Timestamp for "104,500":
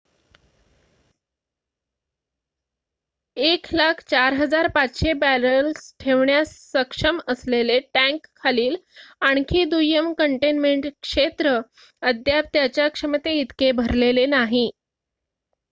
3.37-5.11